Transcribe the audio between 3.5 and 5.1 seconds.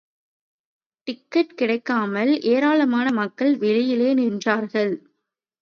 வெளியிலே நின்றார்கள்.